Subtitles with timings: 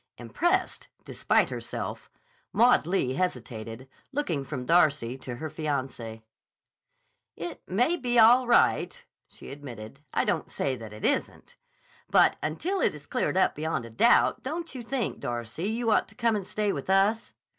[0.17, 2.09] Impressed, despite herself,
[2.51, 6.23] Maud Lee hesitated, looking from Darcy to her fiancé.
[7.35, 9.99] "It may be all right," she admitted.
[10.11, 11.55] "I don't say that it isn't.
[12.09, 16.07] But until it is cleared up beyond a doubt, don't you think, Darcy, you ought
[16.07, 17.33] to come and stay with us?"